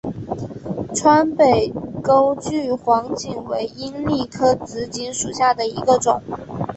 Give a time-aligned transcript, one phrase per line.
[0.95, 6.23] 川北钩距黄堇为罂粟科紫堇属下的一个种。